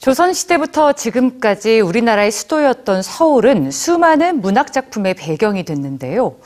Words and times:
조선시대부터 0.00 0.94
지금까지 0.94 1.80
우리나라의 1.80 2.30
수도였던 2.30 3.02
서울은 3.02 3.70
수많은 3.70 4.40
문학작품의 4.40 5.12
배경이 5.12 5.62
됐는데요. 5.64 6.36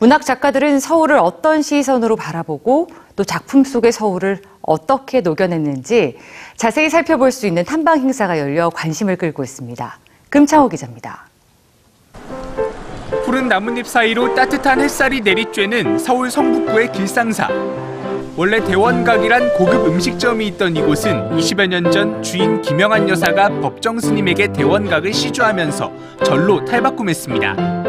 문학작가들은 0.00 0.80
서울을 0.80 1.18
어떤 1.18 1.62
시선으로 1.62 2.16
바라보고 2.16 2.88
또 3.14 3.22
작품 3.22 3.62
속의 3.62 3.92
서울을 3.92 4.42
어떻게 4.62 5.20
녹여냈는지 5.20 6.18
자세히 6.56 6.90
살펴볼 6.90 7.30
수 7.30 7.46
있는 7.46 7.64
탐방 7.64 8.00
행사가 8.00 8.40
열려 8.40 8.68
관심을 8.70 9.16
끌고 9.16 9.44
있습니다. 9.44 9.98
금창호 10.28 10.68
기자입니다. 10.68 11.28
푸른 13.24 13.46
나뭇잎 13.46 13.86
사이로 13.86 14.34
따뜻한 14.34 14.80
햇살이 14.80 15.20
내리쬐는 15.20 16.00
서울 16.00 16.32
성북구의 16.32 16.90
길상사. 16.90 17.48
원래 18.36 18.62
대원각이란 18.64 19.54
고급 19.54 19.86
음식점이 19.86 20.46
있던 20.48 20.74
이곳은 20.76 21.36
20여 21.36 21.66
년 21.68 21.90
전 21.92 22.20
주인 22.22 22.60
김영한 22.62 23.08
여사가 23.08 23.48
법정 23.60 24.00
스님에게 24.00 24.52
대원각을 24.52 25.12
시주하면서 25.12 25.92
절로 26.24 26.64
탈바꿈했습니다. 26.64 27.84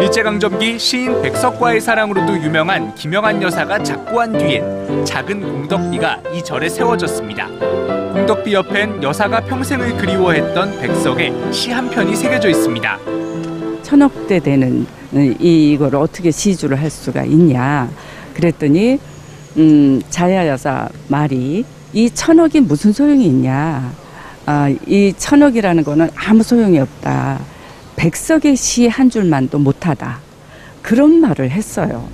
일제강점기 0.00 0.78
시인 0.78 1.20
백석과의 1.20 1.80
사랑으로도 1.80 2.34
유명한 2.42 2.94
김영한 2.94 3.42
여사가 3.42 3.82
작고한 3.82 4.36
뒤엔 4.38 5.04
작은 5.04 5.40
공덕비가 5.42 6.20
이 6.34 6.42
절에 6.42 6.68
세워졌습니다. 6.70 7.48
공덕비 8.14 8.52
옆엔 8.54 9.02
여사가 9.02 9.40
평생을 9.42 9.96
그리워했던 9.98 10.80
백석의 10.80 11.52
시 11.52 11.70
한 11.70 11.90
편이 11.90 12.16
새겨져 12.16 12.48
있습니다. 12.48 12.98
천억 13.82 14.26
대 14.26 14.38
되는 14.40 14.86
이- 15.12 15.72
이걸 15.72 15.94
어떻게 15.96 16.30
시주를 16.30 16.80
할 16.80 16.88
수가 16.88 17.24
있냐 17.24 17.90
그랬더니 18.34 18.98
음, 19.56 20.00
자야 20.10 20.46
여사 20.48 20.88
말이 21.08 21.64
이 21.92 22.10
천억이 22.10 22.60
무슨 22.60 22.92
소용이 22.92 23.26
있냐 23.26 23.92
아, 24.46 24.68
이 24.86 25.12
천억이라는 25.16 25.84
거는 25.84 26.10
아무 26.16 26.42
소용이 26.42 26.78
없다 26.78 27.38
백석의 27.96 28.56
시 28.56 28.88
한 28.88 29.10
줄만도 29.10 29.58
못하다 29.58 30.18
그런 30.80 31.20
말을 31.20 31.50
했어요. 31.50 32.08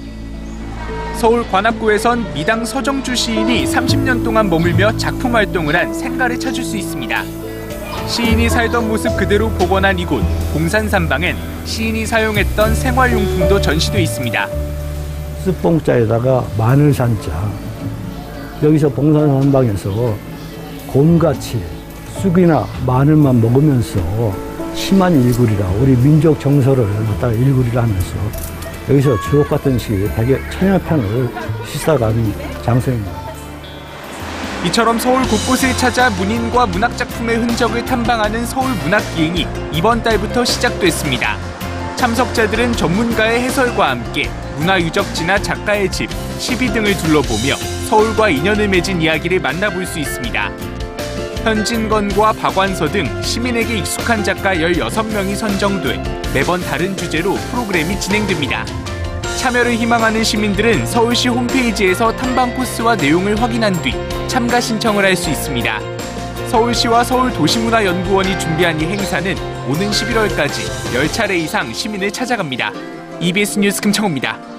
서울 1.17 1.49
관악구에선 1.51 2.35
미당 2.35 2.65
서정주 2.65 3.17
시인이 3.17 3.65
30년 3.65 4.23
동안 4.23 4.51
머물며 4.51 4.97
작품 4.99 5.35
활동을 5.35 5.75
한 5.75 5.93
생가를 5.95 6.39
찾을 6.39 6.63
수 6.63 6.77
있습니다. 6.77 7.25
시인이 8.07 8.49
살던 8.51 8.87
모습 8.89 9.17
그대로 9.17 9.49
복원한 9.51 9.99
이곳 9.99 10.23
봉산산방엔 10.53 11.37
시인이 11.65 12.07
사용했던 12.07 12.75
생활용품도 12.75 13.61
전시돼 13.61 14.03
있습니다. 14.03 14.47
스뽕자에다가 15.45 16.45
마늘산자 16.57 17.51
여기서 18.63 18.89
봉산산방에서 18.89 20.15
곰같이 20.89 21.63
쑥이나 22.21 22.67
마늘만 22.87 23.41
먹으면서 23.41 23.99
심한 24.75 25.13
일구리라 25.23 25.67
우리 25.81 25.97
민족 25.97 26.39
정서를 26.41 26.85
갖다가 27.07 27.33
일구리라 27.33 27.83
하면서 27.83 28.15
여기서 28.89 29.21
주옥 29.21 29.49
같은 29.49 29.79
시에 29.79 30.13
대개 30.15 30.39
천여 30.51 30.79
편을 30.81 31.29
시사가는 31.67 32.35
장소입니다. 32.63 33.29
이처럼 34.67 34.99
서울 34.99 35.23
곳곳을 35.23 35.73
찾아 35.77 36.11
문인과 36.11 36.67
문학 36.67 36.97
작품의 36.97 37.37
흔적을 37.37 37.85
탐방하는 37.85 38.45
서울 38.45 38.71
문학 38.83 39.01
기행이 39.15 39.47
이번 39.73 40.03
달부터 40.03 40.45
시작됐습니다. 40.45 41.37
참석자들은 41.97 42.73
전문가의 42.73 43.43
해설과 43.43 43.91
함께 43.91 44.29
문화유적지나 44.59 45.41
작가의 45.41 45.91
집, 45.91 46.11
시비 46.39 46.69
등을 46.73 46.97
둘러보며 46.99 47.57
서울과 47.89 48.31
인연을 48.31 48.69
맺은 48.69 49.01
이야기를 49.01 49.41
만나볼 49.41 49.87
수 49.87 49.99
있습니다. 49.99 50.51
현진건과 51.45 52.33
박완서 52.33 52.89
등 52.89 53.23
시민에게 53.23 53.79
익숙한 53.79 54.23
작가 54.25 54.55
16명이 54.55 55.37
선정돼 55.37 56.03
매번 56.35 56.61
다른 56.61 56.97
주제로 56.97 57.35
프로그램이 57.51 57.99
진행됩니다. 58.01 58.67
참여를 59.39 59.75
희망하는 59.77 60.25
시민들은 60.25 60.85
서울시 60.87 61.29
홈페이지에서 61.29 62.13
탐방 62.17 62.55
코스와 62.57 62.97
내용을 62.97 63.41
확인한 63.41 63.73
뒤 63.83 63.95
참가 64.27 64.61
신청을 64.61 65.05
할 65.05 65.17
수 65.17 65.31
있습니다. 65.31 65.81
서울시와 66.49 67.05
서울도시문화연구원이 67.05 68.39
준비한 68.39 68.81
이 68.81 68.85
행사는 68.85 69.37
오는 69.69 69.91
11월까지 69.91 70.67
10차례 70.93 71.37
이상 71.39 71.73
시민을 71.73 72.11
찾아갑니다. 72.11 72.73
EBS 73.21 73.59
뉴스 73.59 73.81
금창호입니다. 73.81 74.58